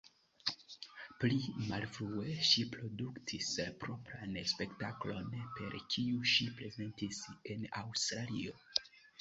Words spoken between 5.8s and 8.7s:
kiu ŝi prezentis en Aŭstralio.